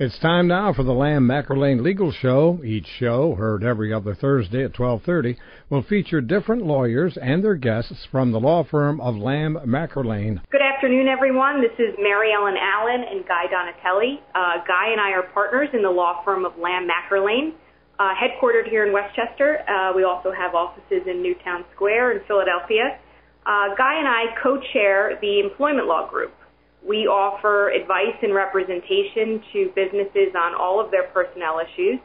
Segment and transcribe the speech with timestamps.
[0.00, 2.60] It's time now for the Lamb McErlane Legal Show.
[2.64, 5.36] Each show, heard every other Thursday at 12:30,
[5.70, 10.38] will feature different lawyers and their guests from the law firm of Lamb McErlane.
[10.50, 11.60] Good afternoon, everyone.
[11.60, 14.22] This is Mary Ellen Allen and Guy Donatelli.
[14.36, 17.54] Uh, Guy and I are partners in the law firm of Lamb McErlane,
[17.98, 19.68] uh, headquartered here in West Chester.
[19.68, 23.00] Uh, we also have offices in Newtown Square in Philadelphia.
[23.44, 26.37] Uh, Guy and I co-chair the employment law group.
[26.86, 31.98] We offer advice and representation to businesses on all of their personnel issues.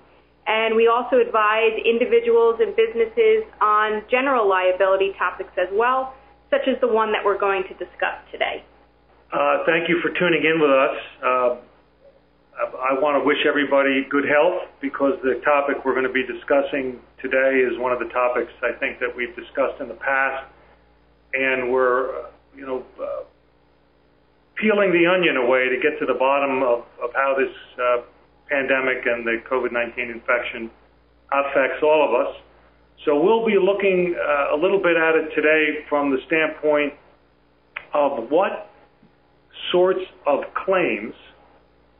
[0.46, 6.14] And we also advise individuals and businesses on general liability topics as well,
[6.50, 8.66] such as the one that we're going to discuss today.
[9.32, 10.98] Uh, thank you for tuning in with us.
[11.24, 11.56] Uh,
[12.54, 17.00] I want to wish everybody good health because the topic we're going to be discussing
[17.22, 20.46] today is one of the topics I think that we've discussed in the past,
[21.34, 23.24] and we're, you know, uh,
[24.64, 28.02] peeling the onion away to get to the bottom of, of how this uh,
[28.48, 30.72] pandemic and the COVID-19 infection
[31.32, 32.36] affects all of us.
[33.04, 36.94] So we'll be looking uh, a little bit at it today from the standpoint
[37.94, 38.72] of what
[39.72, 41.14] sorts of claims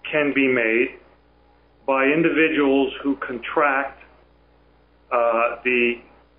[0.10, 1.00] can be made
[1.86, 4.00] by individuals who contract
[5.12, 5.96] uh, the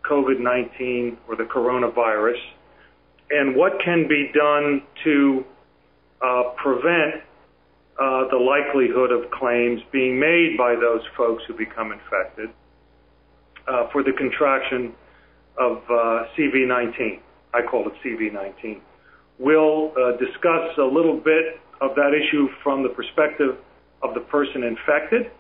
[0.09, 2.41] COVID-19 or the coronavirus,
[3.31, 5.45] and what can be done to
[6.57, 7.23] prevent
[8.01, 12.51] uh, the likelihood of claims being made by those folks who become infected
[13.69, 14.93] uh, for the contraction
[15.57, 17.21] of uh, CV19.
[17.55, 18.81] I call it CV19.
[19.39, 23.59] We'll uh, discuss a little bit of that issue from the perspective
[24.03, 25.31] of the person infected,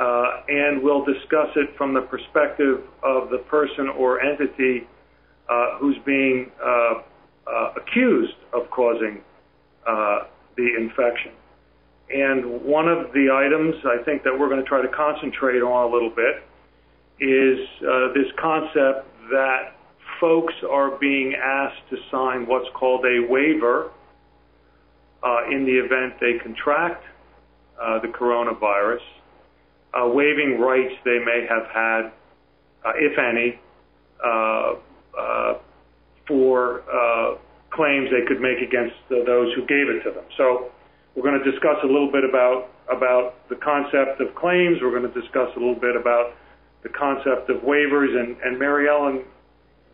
[0.00, 4.88] uh, and we'll discuss it from the perspective of the person or entity
[5.78, 6.50] who's being
[7.76, 9.20] accused of causing
[9.86, 10.20] uh,
[10.56, 11.32] the infection.
[12.10, 15.90] And one of the items I think that we're going to try to concentrate on
[15.90, 16.42] a little bit
[17.20, 19.74] is uh, this concept that
[20.20, 23.90] folks are being asked to sign what's called a waiver
[25.22, 27.04] uh, in the event they contract
[27.80, 29.00] uh, the coronavirus,
[29.94, 32.12] uh, waiving rights they may have had,
[32.84, 33.58] uh, if any,
[34.24, 34.74] uh,
[35.18, 35.54] uh,
[36.26, 37.36] for uh,
[37.72, 40.24] claims they could make against those who gave it to them.
[40.36, 40.70] So
[41.14, 44.78] we're going to discuss a little bit about about the concept of claims.
[44.82, 46.34] We're going to discuss a little bit about
[46.82, 48.10] the concept of waivers.
[48.18, 49.24] And, and Mary Ellen,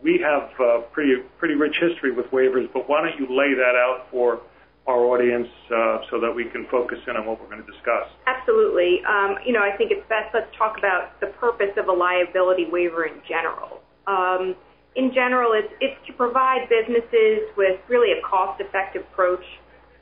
[0.02, 3.74] we have uh, pretty pretty rich history with waivers, but why don't you lay that
[3.76, 4.40] out for
[4.86, 8.08] our audience uh, so that we can focus in on what we're going to discuss?
[8.26, 9.02] Absolutely.
[9.04, 12.66] Um, you know, I think it's best let's talk about the purpose of a liability
[12.70, 13.82] waiver in general.
[14.06, 14.56] Um,
[14.98, 19.44] in general, it's, it's to provide businesses with really a cost-effective approach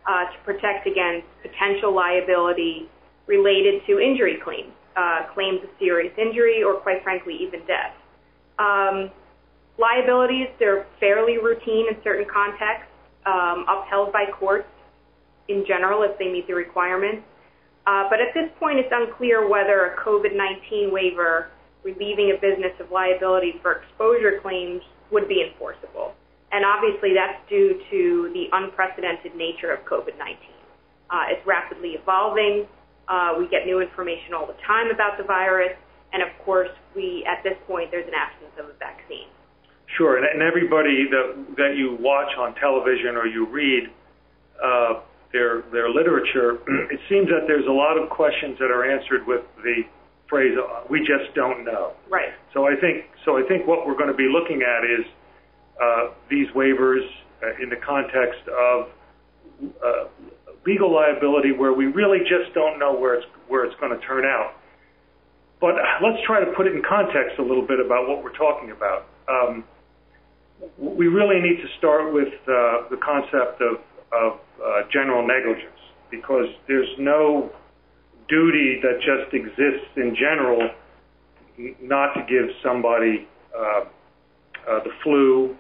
[0.09, 2.89] uh, to protect against potential liability
[3.27, 7.93] related to injury claims, uh, claims of serious injury, or quite frankly, even death.
[8.59, 9.11] Um,
[9.77, 12.89] liabilities, they're fairly routine in certain contexts,
[13.27, 14.69] um, upheld by courts
[15.49, 17.23] in general if they meet the requirements.
[17.87, 21.51] Uh, but at this point, it's unclear whether a COVID-19 waiver
[21.83, 26.15] relieving a business of liability for exposure claims would be enforceable.
[26.53, 30.39] And obviously, that's due to the unprecedented nature of COVID-19.
[31.11, 32.67] Uh, it's rapidly evolving.
[33.09, 35.75] Uh, we get new information all the time about the virus.
[36.13, 39.29] And of course, we at this point, there's an absence of a vaccine.
[39.97, 43.85] Sure, and, everybody that that you watch on television or you read
[44.63, 45.01] uh,
[45.33, 46.59] their their literature,
[46.91, 49.83] it seems that there's a lot of questions that are answered with the
[50.29, 50.57] phrase
[50.91, 52.33] "we just don't know." Right.
[52.55, 53.37] So I think so.
[53.37, 55.07] I think what we're going to be looking at is
[55.81, 57.05] uh, these waivers
[57.43, 58.89] uh, in the context of
[59.63, 60.09] uh,
[60.67, 64.25] legal liability, where we really just don't know where it's where it's going to turn
[64.25, 64.55] out.
[65.61, 68.73] But let's try to put it in context a little bit about what we're talking
[68.73, 69.09] about.
[69.29, 69.65] Um,
[70.79, 73.81] we really need to start with uh, the concept of,
[74.13, 77.51] of uh, general negligence because there's no
[78.29, 80.71] duty that just exists in general
[81.81, 83.85] not to give somebody uh,
[84.69, 85.57] uh, the flu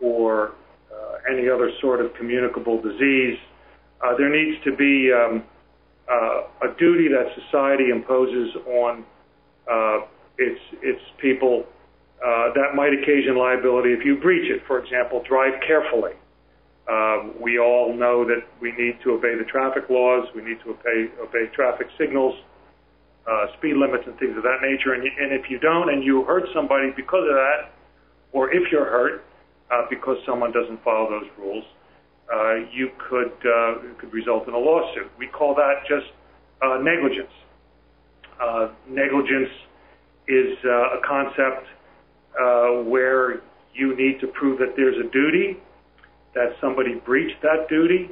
[0.00, 0.52] or
[0.92, 3.38] uh, any other sort of communicable disease.
[4.02, 5.44] Uh, there needs to be um,
[6.10, 9.04] uh, a duty that society imposes on
[9.70, 9.98] uh,
[10.38, 11.64] its its people
[12.24, 14.62] uh, that might occasion liability if you breach it.
[14.66, 16.12] For example, drive carefully.
[16.90, 20.26] Um, we all know that we need to obey the traffic laws.
[20.34, 22.34] We need to obey, obey traffic signals,
[23.30, 24.94] uh, speed limits, and things of that nature.
[24.94, 27.70] And, and if you don't, and you hurt somebody because of that,
[28.32, 29.24] or if you're hurt
[29.70, 31.64] uh, because someone doesn't follow those rules,
[32.32, 35.10] uh, you could uh, could result in a lawsuit.
[35.18, 36.06] We call that just
[36.62, 37.32] uh, negligence.
[38.40, 39.50] Uh, negligence
[40.28, 41.66] is uh, a concept
[42.40, 43.42] uh, where
[43.74, 45.58] you need to prove that there's a duty,
[46.34, 48.10] that somebody breached that duty,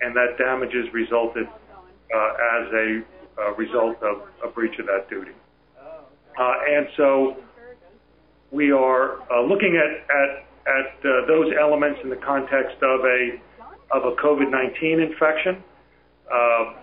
[0.00, 3.02] and that damages resulted uh, as a
[3.38, 5.32] uh, result of a breach of that duty.
[6.38, 7.36] Uh, and so
[8.52, 13.40] we are uh, looking at, at, at uh, those elements in the context of a,
[13.92, 15.62] of a COVID-19 infection.
[16.32, 16.74] Uh,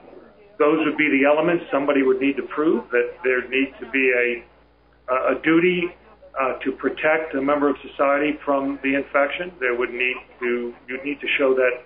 [0.60, 4.12] those would be the elements somebody would need to prove that there needs to be
[4.12, 5.94] a, a duty
[6.36, 9.54] uh, to protect a member of society from the infection.
[9.60, 11.84] There would need to you need to show that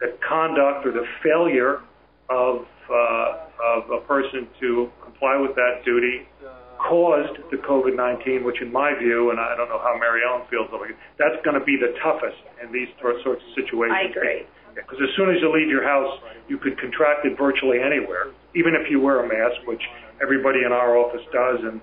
[0.00, 1.80] the conduct or the failure
[2.28, 6.28] of uh, of a person to comply with that duty
[6.76, 10.68] caused the COVID-19, which in my view, and I don't know how Mary Ellen feels
[10.68, 13.96] about it, that's going to be the toughest in these sorts of situations.
[13.96, 14.44] I agree.
[14.76, 16.20] Because as soon as you leave your house,
[16.52, 19.80] you could contract it virtually anywhere, even if you wear a mask, which
[20.20, 21.80] everybody in our office does, and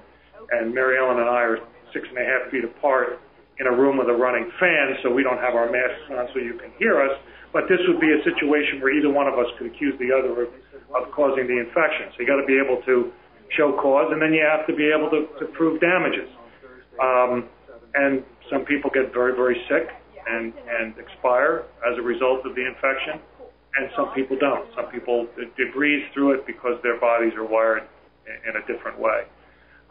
[0.52, 1.60] and Mary Ellen and I are
[1.94, 3.20] six and a half feet apart
[3.60, 6.40] in a room with a running fan, so we don't have our masks on so
[6.40, 7.14] you can hear us.
[7.54, 10.50] But this would be a situation where either one of us could accuse the other
[10.50, 10.50] of,
[10.98, 12.10] of causing the infection.
[12.18, 13.14] So you got to be able to
[13.54, 16.30] show cause, and then you have to be able to, to prove damages.
[16.98, 17.46] Um,
[17.94, 19.94] and some people get very, very sick
[20.26, 23.22] and, and expire as a result of the infection,
[23.78, 24.66] and some people don't.
[24.76, 25.28] Some people
[25.74, 27.84] breeze through it because their bodies are wired
[28.26, 29.30] in a different way.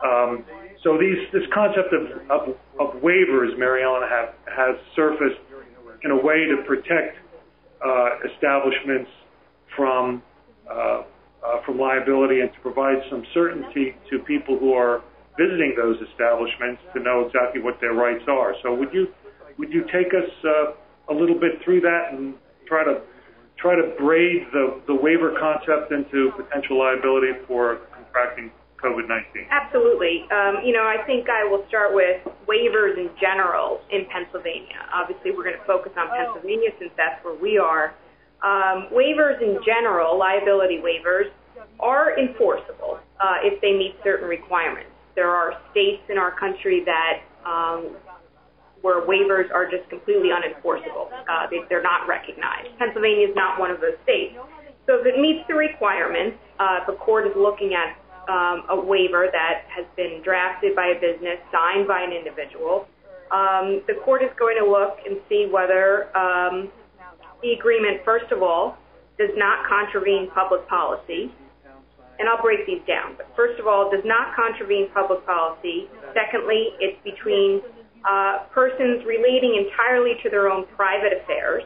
[0.04, 0.44] Um,
[0.82, 5.40] so these, this concept of, of, of waivers, Ellen, have, has surfaced
[6.04, 7.16] in a way to protect
[7.84, 9.10] uh, establishments
[9.76, 10.22] from
[10.70, 11.02] uh,
[11.42, 15.02] uh, from liability and to provide some certainty to people who are
[15.36, 18.54] visiting those establishments to know exactly what their rights are.
[18.62, 19.08] So would you
[19.58, 22.34] would you take us uh, a little bit through that and
[22.66, 23.02] try to
[23.58, 28.50] try to braid the, the waiver concept into potential liability for contracting
[28.82, 29.48] COVID-19?
[29.50, 30.26] Absolutely.
[30.34, 32.20] Um, you know, I think I will start with
[32.50, 34.82] waivers in general in Pennsylvania.
[34.92, 37.94] Obviously, we're going to focus on Pennsylvania since that's where we are.
[38.42, 41.30] Um, waivers in general, liability waivers,
[41.78, 44.90] are enforceable uh, if they meet certain requirements.
[45.14, 47.96] There are states in our country that um,
[48.82, 51.06] where waivers are just completely unenforceable.
[51.06, 52.68] Uh, they, they're not recognized.
[52.78, 54.34] Pennsylvania is not one of those states.
[54.86, 58.78] So if it meets the requirements, uh, if a court is looking at um, a
[58.78, 62.86] waiver that has been drafted by a business, signed by an individual,
[63.32, 66.70] um, the court is going to look and see whether um,
[67.42, 68.76] the agreement, first of all,
[69.18, 71.32] does not contravene public policy.
[72.18, 73.16] And I'll break these down.
[73.16, 75.88] But first of all, does not contravene public policy.
[76.14, 77.62] Secondly, it's between
[78.08, 81.64] uh, persons relating entirely to their own private affairs.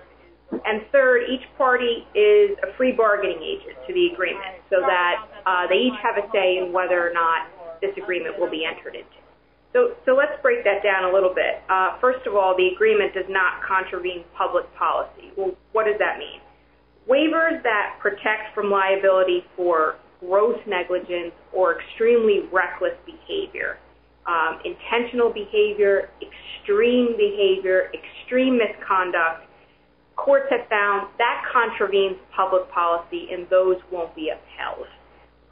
[0.53, 5.67] And third, each party is a free bargaining agent to the agreement so that uh,
[5.69, 7.51] they each have a say in whether or not
[7.81, 9.19] this agreement will be entered into.
[9.73, 11.61] So, so let's break that down a little bit.
[11.69, 15.35] Uh, first of all, the agreement does not contravene public policy.
[15.37, 16.41] Well, what does that mean?
[17.11, 23.79] Waivers that protect from liability for gross negligence or extremely reckless behavior,
[24.27, 29.46] um, intentional behavior, extreme behavior, extreme misconduct,
[30.17, 34.89] courts have found that contravenes public policy and those won't be upheld.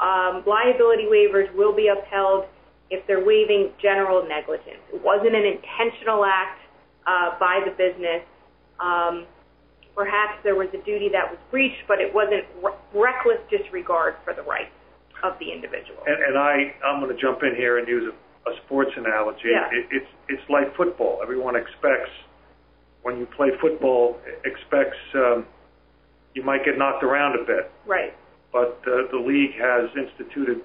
[0.00, 2.46] Um, liability waivers will be upheld
[2.90, 4.82] if they're waiving general negligence.
[4.92, 6.60] It wasn't an intentional act
[7.06, 8.24] uh, by the business.
[8.80, 9.26] Um,
[9.94, 14.34] perhaps there was a duty that was breached, but it wasn't re- reckless disregard for
[14.34, 14.74] the rights
[15.22, 16.02] of the individual.
[16.06, 19.48] And, and I, I'm going to jump in here and use a, sports analogy.
[19.48, 19.72] Yeah.
[19.72, 21.20] It, it's it's like football.
[21.22, 22.12] Everyone expects
[23.04, 25.46] when you play football expects um,
[26.34, 27.70] you might get knocked around a bit.
[27.86, 28.12] Right.
[28.52, 30.60] But uh, the league has instituted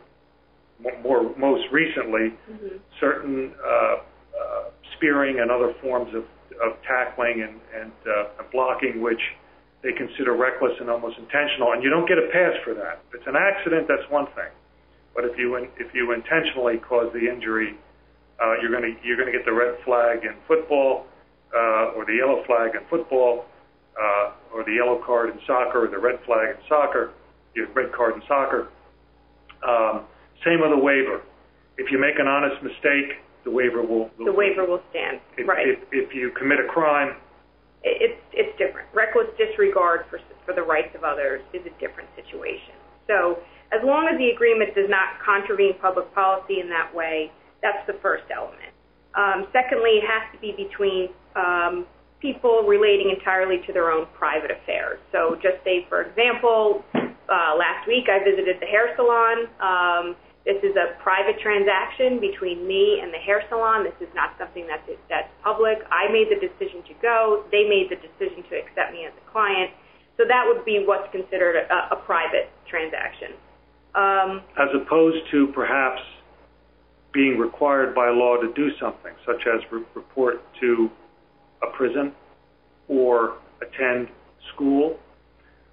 [1.04, 2.78] more most recently mm-hmm.
[3.00, 4.64] certain uh, uh,
[4.96, 6.24] spearing and other forms of,
[6.64, 9.22] of tackling and, and uh, blocking, which
[9.84, 13.00] they consider reckless and almost intentional, and you don't get a pass for that.
[13.10, 14.52] If it's an accident, that's one thing,
[15.16, 17.78] but if you if you intentionally cause the injury,
[18.44, 21.08] uh, you're going to you're going to get the red flag in football,
[21.56, 23.46] uh, or the yellow flag in football,
[24.00, 27.12] uh, or the yellow card in soccer, or the red flag in soccer,
[27.56, 28.70] your red card in soccer.
[29.68, 30.06] Um,
[30.46, 31.22] same with a waiver.
[31.78, 34.10] If you make an honest mistake, the waiver will.
[34.18, 35.20] The waiver will stand.
[35.38, 35.68] If, right.
[35.68, 37.16] If, if you commit a crime,
[37.84, 38.88] it's it's different.
[38.94, 42.76] Reckless disregard for for the rights of others is a different situation.
[43.08, 43.40] So
[43.72, 47.98] as long as the agreement does not contravene public policy in that way, that's the
[48.02, 48.74] first element.
[49.14, 51.86] Um, secondly, it has to be between um,
[52.22, 55.00] people relating entirely to their own private affairs.
[55.12, 59.48] So just say, for example, uh, last week I visited the hair salon.
[59.62, 63.84] Um, this is a private transaction between me and the hair salon.
[63.84, 65.80] This is not something that's that's public.
[65.92, 67.44] I made the decision to go.
[67.52, 69.72] They made the decision to accept me as a client.
[70.18, 73.38] So that would be what's considered a, a private transaction.
[73.96, 76.02] Um, as opposed to perhaps
[77.14, 80.90] being required by law to do something, such as re- report to
[81.64, 82.14] a prison
[82.88, 84.08] or attend
[84.54, 84.98] school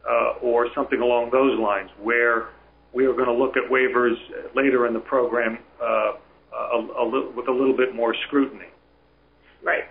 [0.09, 2.49] uh, or something along those lines, where
[2.95, 4.14] we are going to look at waivers
[4.55, 6.12] later in the program uh,
[6.57, 8.71] a, a li- with a little bit more scrutiny.
[9.62, 9.85] Right.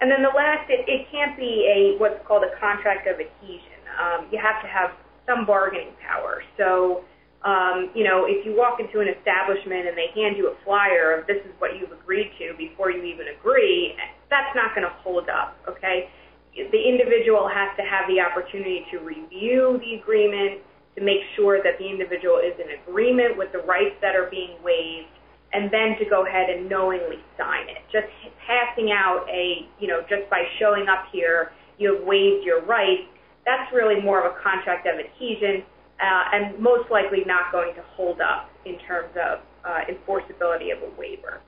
[0.00, 3.82] And then the last, it, it can't be a what's called a contract of adhesion.
[3.98, 4.90] Um, you have to have
[5.26, 6.42] some bargaining power.
[6.56, 7.04] So
[7.46, 11.14] um, you know, if you walk into an establishment and they hand you a flyer
[11.14, 13.94] of this is what you've agreed to before you even agree,
[14.26, 16.10] that's not going to hold up, okay?
[16.54, 20.66] The individual has to have the opportunity to review the agreement,
[20.98, 24.58] to make sure that the individual is in agreement with the rights that are being
[24.66, 25.14] waived,
[25.54, 27.86] and then to go ahead and knowingly sign it.
[27.94, 28.10] Just
[28.42, 33.06] passing out a, you know, just by showing up here, you have waived your rights,
[33.46, 35.62] that's really more of a contract of adhesion
[36.00, 40.82] uh, and most likely not going to hold up in terms of uh, enforceability of
[40.82, 41.40] a waiver.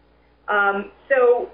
[0.48, 1.50] Um, so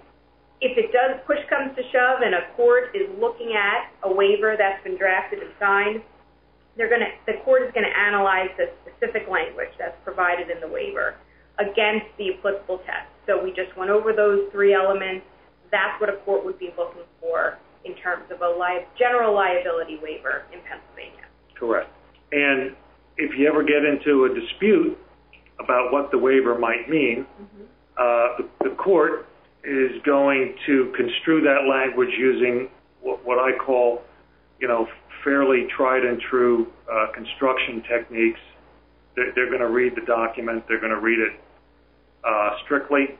[0.60, 4.56] if it does push comes to shove and a court is looking at a waiver
[4.56, 6.02] that's been drafted and signed,
[6.76, 10.60] they're going to, the court is going to analyze the specific language that's provided in
[10.60, 11.16] the waiver
[11.58, 13.08] against the applicable test.
[13.26, 15.24] So we just went over those three elements.
[15.72, 19.98] That's what a court would be looking for in terms of a li- general liability
[20.02, 21.24] waiver in Pennsylvania.
[21.58, 21.88] Correct.
[22.32, 22.76] And
[23.16, 24.98] if you ever get into a dispute
[25.58, 27.64] about what the waiver might mean, mm-hmm.
[27.96, 29.26] uh, the, the court
[29.64, 32.68] is going to construe that language using
[33.00, 34.02] what, what I call,
[34.60, 34.86] you know,
[35.24, 38.40] fairly tried and true uh, construction techniques.
[39.16, 40.64] They're, they're going to read the document.
[40.68, 41.40] They're going to read it
[42.22, 43.18] uh, strictly.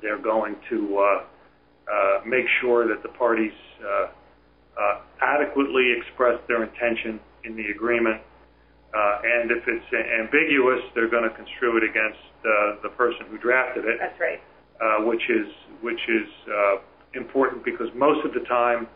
[0.00, 1.24] They're going to uh,
[1.92, 4.06] uh, make sure that the parties uh,
[4.78, 8.20] uh, adequately express their intention in the agreement
[8.94, 13.84] and if it's ambiguous, they're going to construe it against uh, the person who drafted
[13.84, 13.98] it.
[14.00, 14.40] That's right.
[14.80, 15.46] Uh, which is
[15.80, 16.76] which is uh,
[17.14, 18.88] important because most of the time,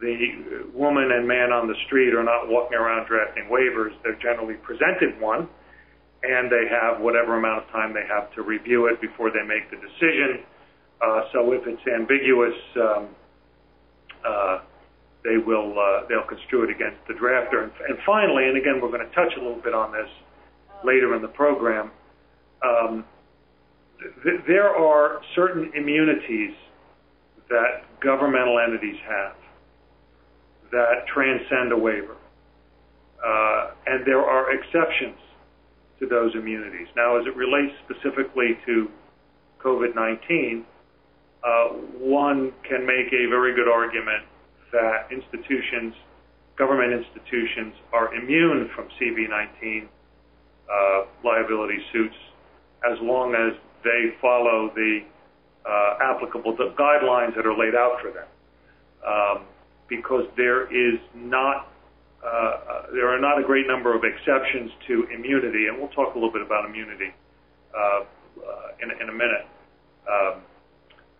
[0.00, 3.90] the woman and man on the street are not walking around drafting waivers.
[4.02, 5.48] They're generally presented one,
[6.22, 9.70] and they have whatever amount of time they have to review it before they make
[9.70, 10.44] the decision.
[11.00, 12.54] Uh, so if it's ambiguous.
[12.76, 13.08] Um,
[14.24, 14.58] uh,
[15.24, 17.64] they will uh, they'll construe it against the drafter.
[17.64, 20.08] And, and finally, and again, we're going to touch a little bit on this
[20.84, 21.90] later in the program.
[22.64, 23.04] Um,
[24.24, 26.54] th- there are certain immunities
[27.48, 29.36] that governmental entities have
[30.72, 32.16] that transcend a waiver,
[33.24, 35.18] uh, and there are exceptions
[36.00, 36.88] to those immunities.
[36.96, 38.88] Now, as it relates specifically to
[39.62, 40.64] COVID-19,
[41.44, 44.24] uh, one can make a very good argument
[44.72, 45.94] that institutions,
[46.56, 52.16] government institutions, are immune from CV19 uh, liability suits
[52.90, 55.00] as long as they follow the
[55.64, 58.26] uh, applicable guidelines that are laid out for them.
[59.06, 59.46] Um,
[59.88, 61.68] because there is not
[62.22, 66.14] uh, uh, there are not a great number of exceptions to immunity, and we'll talk
[66.14, 67.10] a little bit about immunity
[67.74, 68.04] uh, uh
[68.80, 69.44] in, in, a minute.
[70.06, 70.42] Um,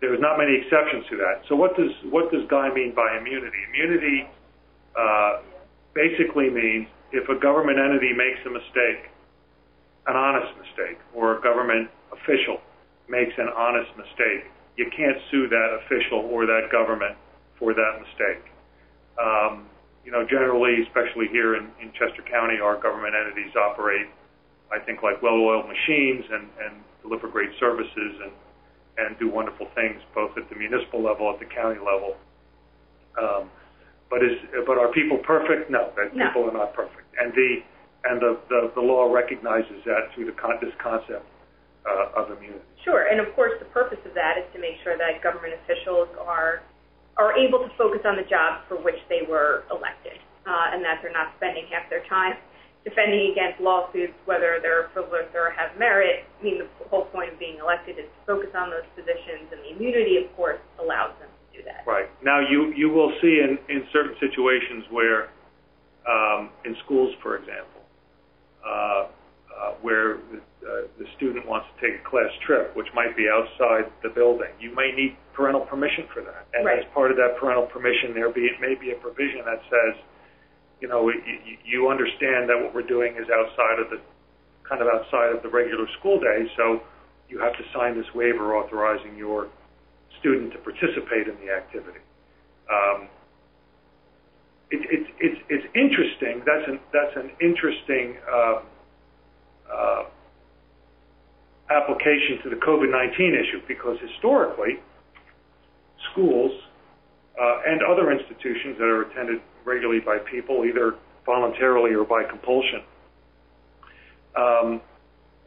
[0.03, 1.47] there's not many exceptions to that.
[1.49, 3.57] So what does what does Guy mean by immunity?
[3.71, 4.27] Immunity
[4.99, 5.47] uh,
[5.95, 9.15] basically means if a government entity makes a mistake,
[10.11, 12.59] an honest mistake, or a government official
[13.09, 17.15] makes an honest mistake, you can't sue that official or that government
[17.57, 18.43] for that mistake.
[19.23, 19.71] Um,
[20.05, 24.11] you know, generally, especially here in, in Chester County, our government entities operate,
[24.73, 28.33] I think, like well-oiled machines and, and deliver great services and
[28.99, 32.17] and do wonderful things both at the municipal level, at the county level.
[33.17, 33.51] Um,
[34.11, 35.71] but is but are people perfect?
[35.71, 36.29] No, that no.
[36.29, 37.65] people are not perfect, and the
[38.05, 41.25] and the, the, the law recognizes that through the con- this concept
[41.87, 42.61] uh, of immunity.
[42.85, 46.09] Sure, and of course the purpose of that is to make sure that government officials
[46.21, 46.61] are
[47.17, 51.01] are able to focus on the jobs for which they were elected, uh, and that
[51.01, 52.37] they're not spending half their time
[52.85, 56.27] defending against lawsuits, whether they're frivolous or have merit.
[56.41, 59.63] I mean, the whole point of being elected is to focus on those positions, and
[59.63, 61.87] the immunity, of course, allows them to do that.
[61.87, 62.11] Right.
[62.25, 65.31] Now, you, you will see in, in certain situations where,
[66.11, 67.87] um, in schools, for example,
[68.67, 69.07] uh,
[69.63, 73.31] uh, where the, uh, the student wants to take a class trip, which might be
[73.31, 76.51] outside the building, you may need parental permission for that.
[76.55, 76.83] And right.
[76.83, 80.03] as part of that parental permission, there be, it may be a provision that says,
[80.83, 84.03] you know, you, you understand that what we're doing is outside of the
[84.69, 86.83] kind of outside of the regular school day, so
[87.29, 89.47] you have to sign this waiver authorizing your
[90.19, 92.03] student to participate in the activity.
[92.67, 93.09] Um,
[94.73, 96.43] it, it, it's, it's interesting.
[96.45, 98.63] That's an, that's an interesting uh,
[99.71, 100.03] uh,
[101.71, 104.81] application to the COVID-19 issue because historically,
[106.11, 106.51] schools
[107.41, 112.83] uh, and other institutions that are attended regularly by people, either voluntarily or by compulsion,
[114.37, 114.81] um,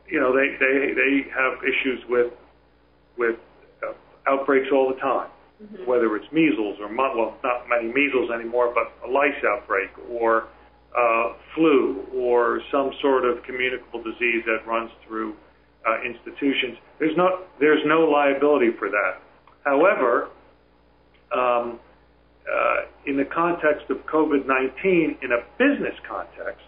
[0.07, 2.31] you know, they, they, they have issues with,
[3.17, 3.36] with
[3.84, 3.93] uh,
[4.27, 5.29] outbreaks all the time,
[5.62, 5.86] mm-hmm.
[5.89, 10.48] whether it's measles or, well, not many measles anymore, but a lice outbreak or
[10.98, 15.36] uh, flu or some sort of communicable disease that runs through
[15.88, 16.77] uh, institutions.
[17.00, 19.22] There's no, there's no liability for that.
[19.63, 20.29] However,
[21.36, 21.79] um,
[22.46, 26.66] uh, in the context of COVID-19, in a business context,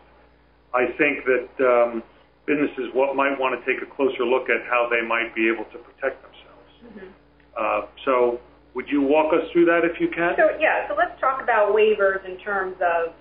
[0.73, 2.03] I think that um,
[2.45, 5.65] businesses what might want to take a closer look at how they might be able
[5.69, 6.71] to protect themselves.
[6.81, 7.09] Mm-hmm.
[7.57, 8.39] Uh, so,
[8.73, 10.33] would you walk us through that if you can?
[10.37, 10.87] So, yeah.
[10.87, 13.13] So let's talk about waivers in terms of,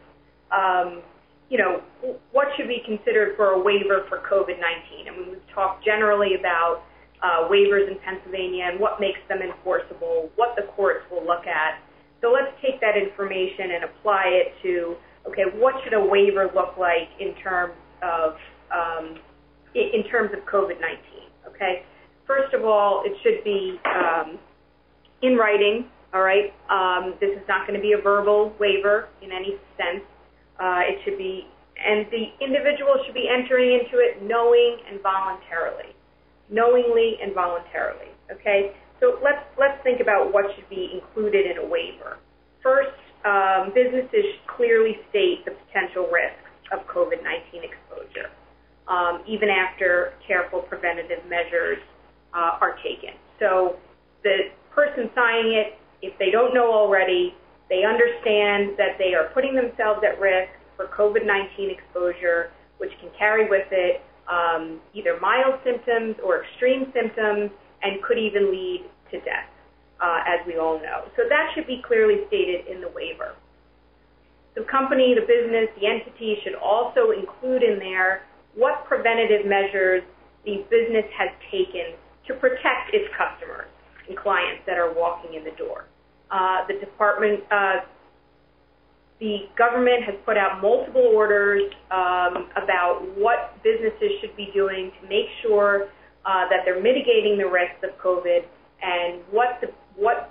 [0.53, 1.03] um,
[1.49, 1.81] you know,
[2.33, 5.09] what should be considered for a waiver for COVID-19.
[5.09, 6.85] I mean, we've talked generally about
[7.23, 11.81] uh, waivers in Pennsylvania and what makes them enforceable, what the courts will look at.
[12.21, 14.97] So let's take that information and apply it to,
[15.29, 18.37] okay, what should a waiver look like in terms of
[18.73, 19.21] um,
[19.75, 21.29] in terms of COVID-19?
[21.49, 21.83] Okay,
[22.27, 24.39] first of all, it should be um,
[25.23, 25.87] in writing.
[26.15, 30.05] All right, um, this is not going to be a verbal waiver in any sense.
[30.59, 31.47] Uh, it should be,
[31.77, 35.93] and the individual should be entering into it knowing and voluntarily
[36.51, 38.09] knowingly and voluntarily.
[38.31, 42.19] Okay, so let's let's think about what should be included in a waiver.
[42.63, 48.31] First, um, businesses should clearly state the potential risks of COVID-19 exposure,
[48.89, 51.79] um, even after careful preventative measures
[52.35, 53.15] uh, are taken.
[53.39, 53.77] So
[54.23, 57.35] the person signing it, if they don't know already,
[57.69, 63.49] they understand that they are putting themselves at risk for COVID-19 exposure, which can carry
[63.49, 67.51] with it um, either mild symptoms or extreme symptoms
[67.83, 69.51] and could even lead to death,
[70.01, 71.09] uh, as we all know.
[71.17, 73.35] So that should be clearly stated in the waiver.
[74.55, 80.03] The company, the business, the entity should also include in there what preventative measures
[80.45, 81.93] the business has taken
[82.27, 83.69] to protect its customers
[84.09, 85.85] and clients that are walking in the door.
[86.31, 87.85] Uh, the department, uh,
[89.21, 95.09] the government has put out multiple orders um, about what businesses should be doing to
[95.09, 95.89] make sure
[96.27, 98.43] uh, that they're mitigating the risks of COVID
[98.83, 100.31] and what the, what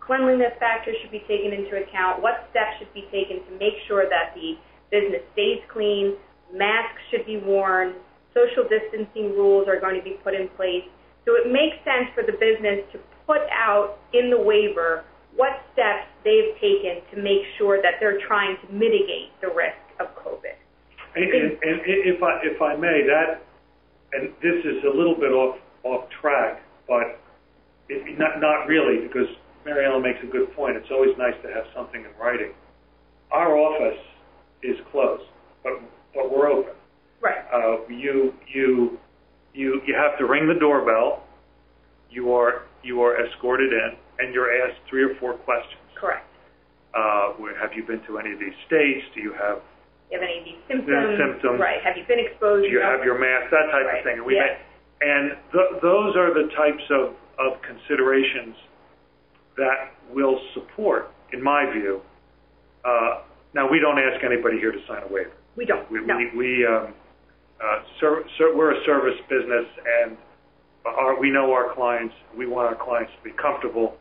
[0.00, 4.08] cleanliness factors should be taken into account, what steps should be taken to make sure
[4.08, 4.56] that the
[4.90, 6.16] business stays clean,
[6.52, 7.94] masks should be worn,
[8.32, 10.84] social distancing rules are going to be put in place.
[11.24, 15.04] So it makes sense for the business to put out in the waiver
[15.36, 20.08] what steps they've taken to make sure that they're trying to mitigate the risk of
[20.20, 20.56] COVID.
[21.16, 23.42] And, and, and if I if I may, that
[24.14, 27.20] and this is a little bit off off track, but
[27.88, 29.28] it, not not really because
[29.64, 30.76] Mary Ellen makes a good point.
[30.76, 32.52] It's always nice to have something in writing.
[33.32, 34.00] Our office
[34.62, 35.24] is closed,
[35.62, 35.72] but
[36.14, 36.74] but we're open.
[37.20, 37.44] Right.
[37.52, 38.98] Uh, you you
[39.54, 41.24] you you have to ring the doorbell.
[42.10, 45.80] You are you are escorted in and you're asked three or four questions.
[45.94, 46.26] Correct.
[46.94, 49.04] Uh, where, have you been to any of these states?
[49.14, 49.60] Do you have
[50.14, 51.18] you have any of these symptoms?
[51.18, 51.58] symptoms?
[51.58, 51.82] Right.
[51.82, 52.64] Have you been exposed?
[52.64, 53.50] Do you have your mask?
[53.50, 53.98] That type right.
[53.98, 54.22] of thing.
[54.22, 54.54] And, we yes.
[54.54, 58.54] may, and th- those are the types of, of considerations
[59.58, 62.00] that will support, in my view.
[62.86, 65.34] Uh, now, we don't ask anybody here to sign a waiver.
[65.56, 65.90] We don't.
[65.90, 66.16] We, no.
[66.16, 66.94] we, we um,
[67.58, 69.66] uh, ser- ser- we're a service business,
[70.02, 70.16] and
[70.86, 72.14] our, we know our clients.
[72.36, 73.98] We want our clients to be comfortable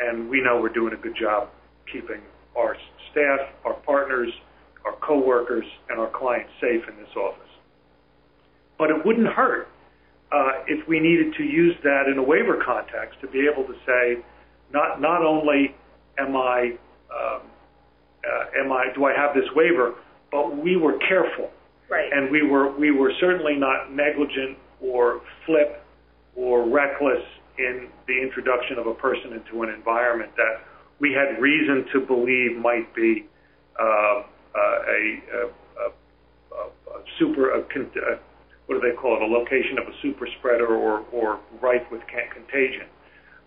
[0.00, 1.48] and we know we're doing a good job
[1.92, 2.20] keeping
[2.56, 2.76] our
[3.10, 4.30] staff, our partners,
[4.84, 7.48] our coworkers, and our clients safe in this office.
[8.78, 9.68] But it wouldn't hurt
[10.32, 13.74] uh, if we needed to use that in a waiver context to be able to
[13.84, 14.22] say,
[14.72, 15.74] not not only
[16.18, 16.78] am I
[17.10, 17.42] um,
[18.24, 19.94] uh, am I do I have this waiver,
[20.30, 21.50] but we were careful,
[21.88, 22.12] right.
[22.12, 25.84] and we were we were certainly not negligent or flip
[26.36, 27.22] or reckless
[27.58, 30.64] in the introduction of a person into an environment that
[31.00, 33.26] we had reason to believe might be
[33.78, 34.22] uh,
[34.54, 35.40] a, a,
[35.80, 41.04] a, a, super, what do they call it, a location of a super spreader or,
[41.12, 42.86] or rife with contagion.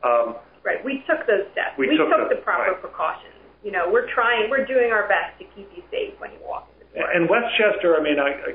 [0.03, 0.83] Um, right.
[0.83, 1.75] We took those steps.
[1.77, 2.81] We, we took, took the, the proper right.
[2.81, 3.35] precautions.
[3.63, 6.67] you know, we're trying, we're doing our best to keep you safe when you walk
[6.75, 7.11] in the store.
[7.11, 8.51] And West Chester, I mean, I, I,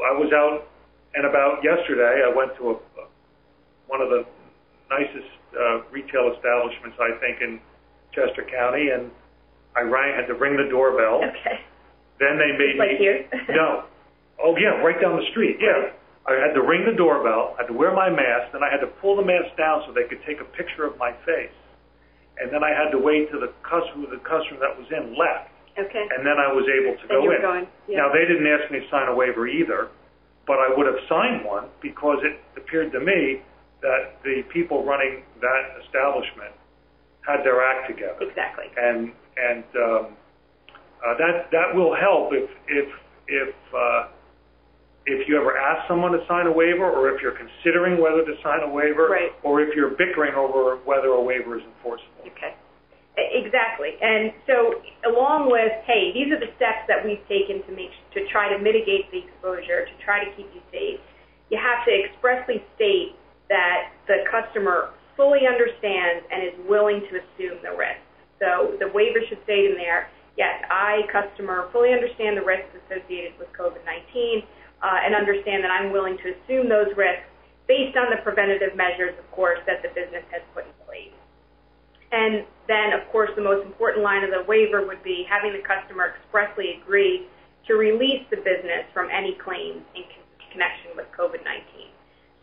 [0.00, 0.68] I was out
[1.14, 2.24] and about yesterday.
[2.24, 3.04] I went to a, a,
[3.88, 4.24] one of the
[4.88, 7.60] nicest uh, retail establishments, I think, in
[8.16, 9.10] Chester County, and
[9.76, 11.20] I rang, had to ring the doorbell.
[11.20, 11.60] Okay.
[12.18, 12.98] Then they made Like me.
[12.98, 13.18] here?
[13.50, 13.84] no.
[14.42, 15.56] Oh yeah, right down the street.
[15.60, 15.92] Yeah.
[16.26, 17.54] I had to ring the doorbell.
[17.56, 18.50] I had to wear my mask.
[18.52, 20.98] Then I had to pull the mask down so they could take a picture of
[20.98, 21.54] my face.
[22.42, 25.48] And then I had to wait till the customer, the customer that was in left,
[25.78, 26.04] Okay.
[26.12, 27.42] and then I was able to Then go you were in.
[27.42, 27.98] going, yeah.
[28.04, 29.88] Now they didn't ask me to sign a waiver either,
[30.46, 33.40] but I would have signed one because it appeared to me
[33.80, 36.52] that the people running that establishment
[37.24, 38.66] had their act together Exactly.
[38.76, 40.04] and and um,
[41.04, 42.88] uh, that that will help if if
[43.28, 44.08] if uh,
[45.06, 48.34] if you ever ask someone to sign a waiver, or if you're considering whether to
[48.42, 49.30] sign a waiver, Right.
[49.44, 52.26] or if you're bickering over whether a waiver is enforceable.
[52.26, 52.54] Okay.
[53.16, 53.96] Exactly.
[54.02, 58.28] And so along with, hey, these are the steps that we've taken to make to
[58.28, 61.00] try to mitigate the exposure, to try to keep you safe.
[61.48, 63.16] You have to expressly state
[63.48, 68.02] that the customer fully understands and is willing to assume the risk.
[68.36, 73.36] So the waiver should state in there, yes, I, customer, fully understand the risks associated
[73.38, 74.44] with COVID-19
[74.82, 77.26] uh, and understand that I'm willing to assume those risks
[77.66, 81.16] based on the preventative measures, of course, that the business has put in place.
[82.12, 85.64] And then, of course, the most important line of the waiver would be having the
[85.66, 87.26] customer expressly agree
[87.66, 91.90] to release the business from any claims in con- connection with COVID-19.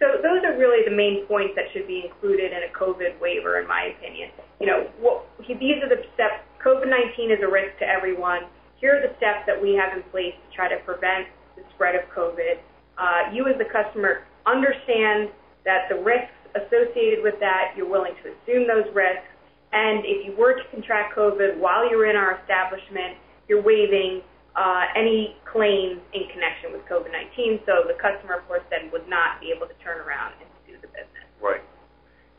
[0.03, 3.63] So those are really the main points that should be included in a COVID waiver,
[3.63, 4.35] in my opinion.
[4.59, 6.43] You know, what, these are the steps.
[6.63, 8.47] COVID-19 is a risk to everyone.
[8.79, 11.95] Here are the steps that we have in place to try to prevent the spread
[11.95, 12.63] of COVID.
[12.97, 15.29] Uh, you, as the customer, understand
[15.67, 19.27] that the risks associated with that, you're willing to assume those risks,
[19.73, 23.17] and if you were to contract COVID while you're in our establishment,
[23.49, 24.21] you're waiving
[24.55, 27.65] uh, any claims in connection with COVID-19.
[27.65, 30.77] So the customer, of course, then would not be able to turn around and sue
[30.79, 31.27] the business.
[31.41, 31.65] Right.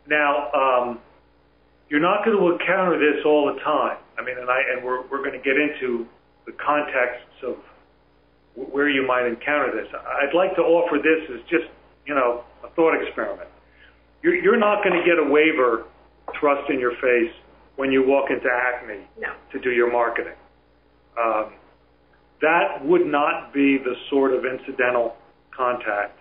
[0.06, 1.00] Now, um,
[1.88, 3.98] you're not going to encounter this all the time.
[4.18, 6.06] I mean, and I and we're we're going to get into
[6.46, 7.56] the contexts of
[8.54, 9.90] where you might encounter this.
[9.92, 11.70] I'd like to offer this as just
[12.06, 13.48] you know a thought experiment.
[14.22, 15.84] You're you're not going to get a waiver
[16.40, 17.32] thrust in your face
[17.76, 19.34] when you walk into Acme No.
[19.52, 20.34] to do your marketing.
[21.18, 21.52] Um,
[22.40, 25.16] that would not be the sort of incidental
[25.56, 26.18] contact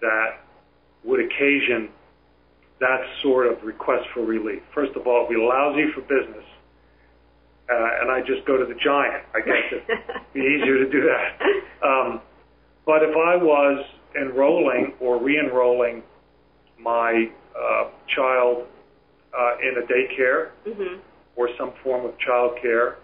[0.00, 0.40] that
[1.04, 1.90] would occasion
[2.80, 4.62] that sort of request for relief.
[4.74, 6.44] First of all, it'd be lousy for business,
[7.70, 9.24] uh, and I just go to the giant.
[9.34, 9.86] I guess it'd
[10.34, 11.86] be easier to do that.
[11.86, 12.20] Um,
[12.86, 13.84] but if I was
[14.20, 16.02] enrolling or re-enrolling
[16.78, 18.66] my uh, child
[19.38, 20.98] uh, in a daycare hmm
[21.36, 22.98] or some form of child care,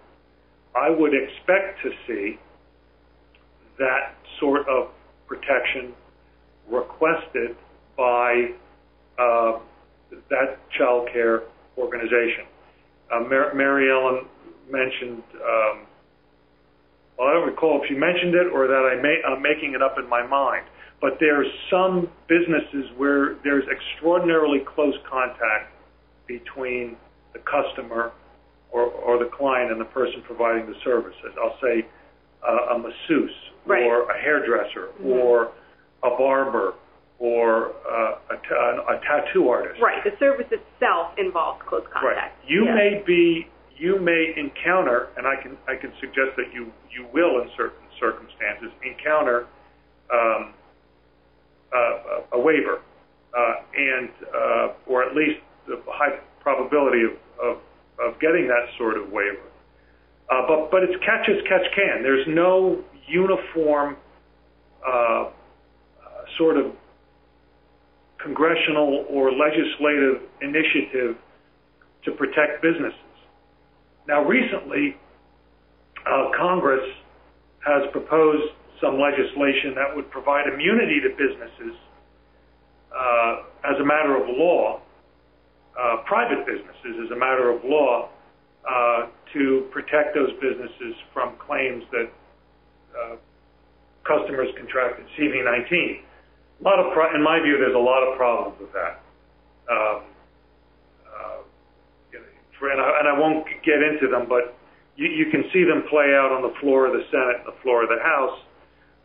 [0.75, 2.39] I would expect to see
[3.79, 4.89] that sort of
[5.27, 5.95] protection
[6.69, 7.57] requested
[7.97, 8.51] by
[9.19, 9.59] uh,
[10.31, 11.43] that child care
[11.79, 12.45] organization.
[13.13, 14.27] Uh, Mar- Mary Ellen
[14.71, 15.87] mentioned, um,
[17.19, 19.83] well, I don't recall if she mentioned it or that I may, I'm making it
[19.83, 20.67] up in my mind,
[21.01, 25.73] but there's some businesses where there's extraordinarily close contact
[26.27, 26.97] between
[27.33, 28.13] the customer
[28.71, 31.33] or, or the client and the person providing the services.
[31.43, 31.87] I'll say
[32.47, 33.31] uh, a masseuse
[33.65, 33.83] Right.
[33.83, 35.21] or a hairdresser Mhm.
[35.25, 35.53] or
[36.05, 36.75] a barber
[37.19, 39.81] or uh, a, ta- a tattoo artist.
[39.81, 40.05] Right.
[40.05, 42.05] The service itself involves close contact.
[42.05, 42.33] Right.
[42.47, 47.07] You may be, you may encounter, and I can, I can suggest that you, you
[47.13, 49.47] will in certain circumstances encounter
[50.13, 50.55] um,
[51.75, 52.81] uh, a waiver,
[53.37, 57.57] uh, and uh, or at least the high probability of, of,
[57.99, 59.43] of getting that sort of waiver.
[60.31, 62.03] Uh, but but it's catch as catch can.
[62.03, 63.97] There's no uniform
[64.87, 65.31] uh, uh,
[66.37, 66.73] sort of
[68.27, 71.17] congressional or legislative initiative
[72.05, 72.99] to protect businesses.
[74.09, 74.97] Now, recently,
[76.07, 76.83] uh, Congress
[77.65, 81.75] has proposed some legislation that would provide immunity to businesses
[82.95, 84.81] uh, as a matter of law,
[85.79, 88.09] uh, private businesses as a matter of law,
[88.69, 92.11] uh, to protect those businesses from claims that
[92.95, 93.17] uh,
[94.05, 96.03] customers contracted CV-19.
[96.61, 99.03] A lot of, pro- in my view, there's a lot of problems with that.
[99.71, 100.03] Um,
[101.05, 101.43] uh,
[102.15, 104.57] and, I, and I won't get into them, but
[104.97, 107.61] you, you can see them play out on the floor of the Senate and the
[107.63, 108.39] floor of the House.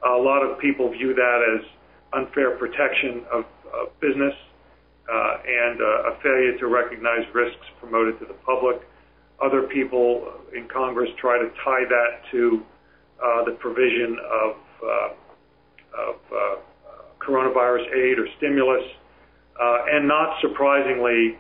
[0.08, 1.66] A lot of people view that as
[2.14, 4.34] unfair protection of, of business
[5.12, 8.82] uh, and uh, a failure to recognize risks promoted to the public.
[9.44, 12.62] other people in Congress try to tie that to
[13.22, 15.10] uh, the provision of, uh,
[15.98, 16.56] of uh,
[17.26, 18.84] coronavirus aid or stimulus.
[19.62, 21.38] Uh, and not surprisingly,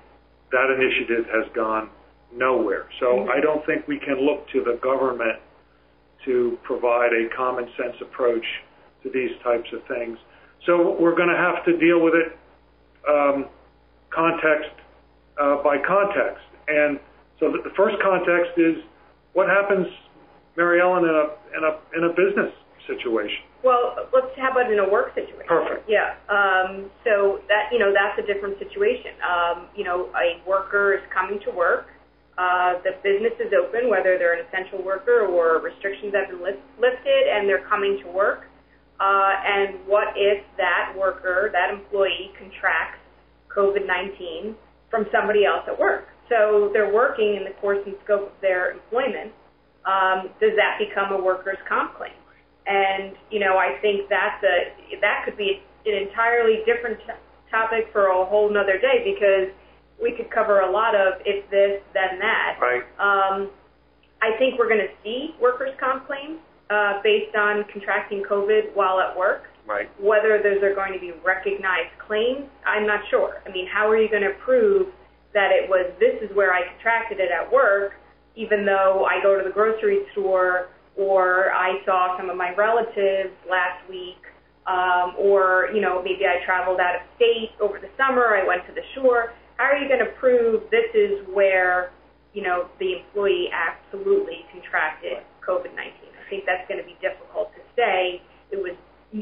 [0.51, 1.89] that initiative has gone
[2.33, 2.87] nowhere.
[2.99, 3.31] So mm-hmm.
[3.31, 5.39] I don't think we can look to the government
[6.25, 8.45] to provide a common sense approach
[9.03, 10.17] to these types of things.
[10.65, 12.37] So we're going to have to deal with it
[13.09, 13.45] um,
[14.13, 14.69] context
[15.41, 16.45] uh, by context.
[16.67, 16.99] And
[17.39, 18.77] so the first context is
[19.33, 19.87] what happens,
[20.55, 21.25] Mary Ellen, in a,
[21.57, 22.53] in a, in a business
[22.85, 23.41] situation?
[23.63, 25.45] Well, let's how about in a work situation?
[25.47, 25.89] Perfect.
[25.89, 26.17] Yeah.
[26.29, 29.13] Um, so that you know that's a different situation.
[29.21, 31.87] Um, you know, a worker is coming to work.
[32.37, 36.63] Uh, the business is open, whether they're an essential worker or restrictions have been lift,
[36.79, 38.49] lifted, and they're coming to work.
[38.99, 43.01] Uh, and what if that worker, that employee, contracts
[43.55, 44.55] COVID-19
[44.89, 46.07] from somebody else at work?
[46.29, 49.33] So they're working in the course and scope of their employment.
[49.85, 52.13] Um, does that become a workers' comp claim?
[52.67, 57.13] And you know, I think that's a that could be an entirely different t-
[57.49, 59.53] topic for a whole nother day because
[60.01, 62.57] we could cover a lot of if this then that.
[62.61, 62.83] Right.
[62.99, 63.51] Um,
[64.21, 68.99] I think we're going to see workers' comp claims uh, based on contracting COVID while
[68.99, 69.43] at work.
[69.67, 69.89] Right.
[70.01, 73.41] Whether those are going to be recognized claims, I'm not sure.
[73.45, 74.87] I mean, how are you going to prove
[75.33, 77.93] that it was this is where I contracted it at work,
[78.35, 83.33] even though I go to the grocery store or I saw some of my relatives
[83.49, 84.19] last week,
[84.67, 88.35] um, or you know maybe I traveled out of state over the summer.
[88.35, 89.33] I went to the shore.
[89.57, 91.91] How are you going to prove this is where
[92.33, 95.75] you know the employee absolutely contracted COVID-19?
[95.75, 98.21] I think that's going to be difficult to say.
[98.51, 98.75] It was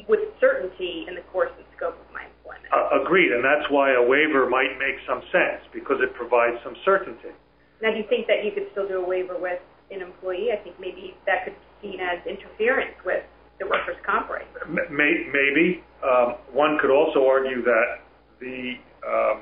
[0.07, 2.69] with certainty in the course and scope of my employment.
[2.69, 6.77] Uh, agreed, and that's why a waiver might make some sense because it provides some
[6.85, 7.33] certainty.
[7.81, 10.61] Now, do you think that you could still do a waiver with an employee, I
[10.63, 13.23] think maybe that could be seen as interference with
[13.59, 14.47] the workers' comp rights.
[14.91, 15.83] Maybe.
[16.03, 17.99] Um, one could also argue that
[18.39, 18.73] the
[19.05, 19.41] um,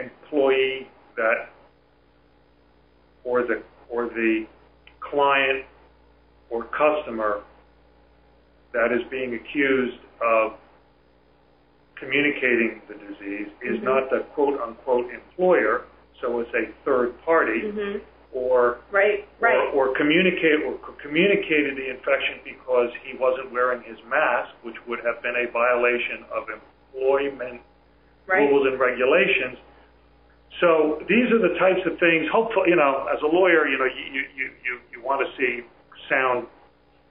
[0.00, 1.50] employee that
[3.24, 4.46] or the or the
[5.00, 5.64] client
[6.50, 7.42] or customer
[8.72, 10.52] that is being accused of
[11.98, 13.84] communicating the disease is mm-hmm.
[13.84, 15.84] not the quote unquote employer,
[16.20, 17.60] so it's a third party.
[18.32, 19.68] Or right, right.
[19.76, 25.04] or, or communicate or communicated the infection because he wasn't wearing his mask, which would
[25.04, 27.60] have been a violation of employment
[28.24, 28.48] right.
[28.48, 29.60] rules and regulations.
[30.64, 32.24] So these are the types of things.
[32.32, 35.60] Hopefully, you know, as a lawyer, you know, you you you, you want to see
[36.08, 36.48] sound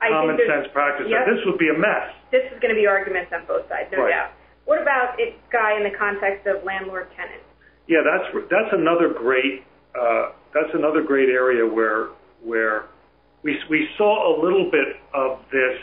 [0.01, 1.05] I common sense practice.
[1.05, 1.21] Yep.
[1.29, 2.09] This would be a mess.
[2.33, 4.09] This is going to be arguments on both sides, no right.
[4.09, 4.33] doubt.
[4.65, 7.41] What about it, Guy, in the context of landlord tenant?
[7.85, 12.09] Yeah, that's that's another great uh, that's another great area where
[12.43, 12.85] where
[13.43, 15.79] we we saw a little bit of this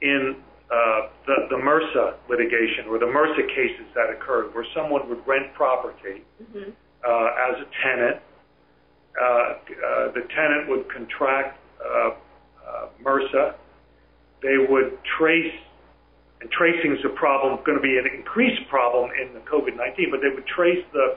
[0.00, 0.36] in
[0.70, 5.52] uh, the the MRSA litigation or the MRSA cases that occurred, where someone would rent
[5.54, 6.70] property mm-hmm.
[7.04, 8.22] uh, as a tenant.
[9.12, 12.10] Uh, uh, the tenant would contract uh,
[12.66, 13.54] uh, MRSA.
[14.42, 15.52] They would trace,
[16.40, 20.20] and tracing is a problem, going to be an increased problem in the COVID-19, but
[20.20, 21.16] they would trace the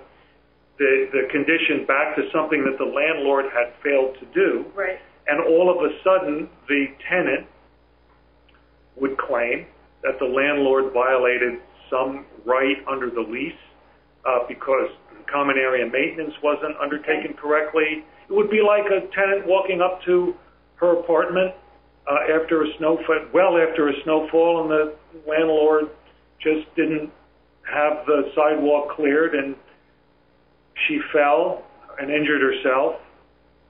[0.78, 4.66] the, the condition back to something that the landlord had failed to do.
[4.76, 5.00] Right.
[5.28, 7.48] And all of a sudden, the tenant
[9.00, 9.66] would claim
[10.04, 11.60] that the landlord violated
[11.90, 13.54] some right under the lease
[14.26, 14.90] uh, because
[15.32, 17.42] common area maintenance wasn't undertaken okay.
[17.42, 18.06] correctly.
[18.30, 20.36] It would be like a tenant walking up to
[20.76, 21.54] her apartment
[22.08, 24.96] uh, after a snowfall, well after a snowfall, and the
[25.28, 25.86] landlord
[26.42, 27.10] just didn't
[27.66, 29.56] have the sidewalk cleared and
[30.88, 31.64] she fell
[32.00, 32.96] and injured herself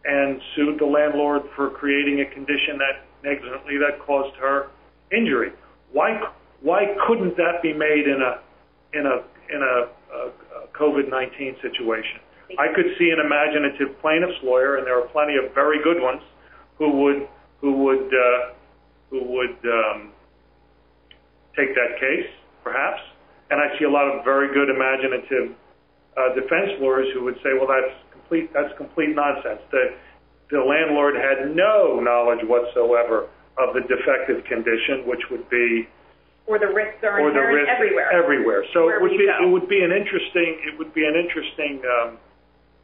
[0.05, 4.67] and sued the landlord for creating a condition that negligently that caused her
[5.11, 5.51] injury.
[5.91, 6.21] Why
[6.61, 8.41] why couldn't that be made in a
[8.97, 9.17] in a
[9.53, 9.75] in a,
[10.13, 10.21] a,
[10.63, 12.19] a COVID-19 situation?
[12.59, 16.21] I could see an imaginative plaintiff's lawyer, and there are plenty of very good ones,
[16.77, 17.27] who would
[17.61, 18.53] who would uh,
[19.09, 20.11] who would um,
[21.57, 22.29] take that case,
[22.63, 23.01] perhaps.
[23.49, 25.55] And I see a lot of very good imaginative
[26.34, 29.60] defense lawyers who would say, well, that's complete, that's complete nonsense.
[29.71, 29.95] The,
[30.51, 35.88] the landlord had no knowledge whatsoever of the defective condition, which would be
[36.47, 38.12] or the risks are or the risks everywhere.
[38.13, 38.62] Everywhere.
[38.73, 39.41] So it would be go.
[39.41, 42.21] it would be an interesting it would be an interesting um,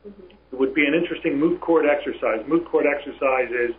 [0.01, 0.33] mm-hmm.
[0.33, 2.41] it would be an interesting moot court exercise.
[2.47, 3.75] Moot court exercise is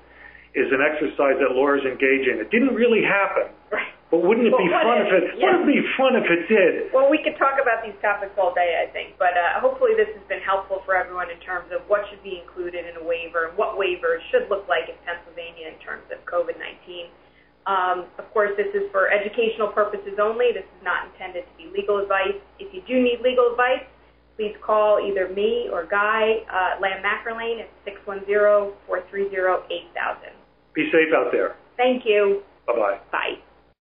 [0.55, 2.38] is an exercise that lawyers engage in.
[2.38, 3.91] It didn't really happen, right.
[4.12, 5.09] But wouldn't it be fun it?
[5.09, 5.25] if it?
[5.40, 5.57] Yeah.
[5.57, 6.92] Wouldn't it be fun if it did?
[6.92, 10.12] Well, we could talk about these topics all day, I think, but uh, hopefully this
[10.12, 13.48] has been helpful for everyone in terms of what should be included in a waiver
[13.48, 17.09] and what waivers should look like in Pennsylvania in terms of COVID-19.
[17.64, 20.53] Um, of course, this is for educational purposes only.
[20.53, 22.37] This is not intended to be legal advice.
[22.61, 23.88] If you do need legal advice,
[24.37, 28.77] please call either me or Guy uh, Lamb McErlane at 610-430-8000.
[30.77, 31.57] Be safe out there.
[31.81, 32.44] Thank you.
[32.68, 33.01] Bye bye.
[33.09, 33.40] Bye.